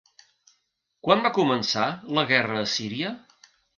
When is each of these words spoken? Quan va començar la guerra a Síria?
Quan 1.07 1.21
va 1.27 1.31
començar 1.35 1.85
la 2.19 2.25
guerra 2.33 2.59
a 2.63 2.67
Síria? 2.77 3.13